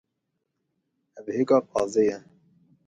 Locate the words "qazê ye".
1.73-2.17